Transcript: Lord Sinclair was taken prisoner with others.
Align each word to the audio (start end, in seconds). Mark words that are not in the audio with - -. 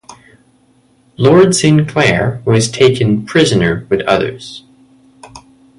Lord 1.17 1.53
Sinclair 1.53 2.41
was 2.43 2.71
taken 2.71 3.23
prisoner 3.23 3.85
with 3.87 4.01
others. 4.07 4.63